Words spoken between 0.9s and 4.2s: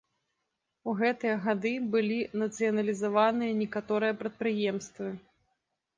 гэтыя гады былі нацыяналізаваныя некаторыя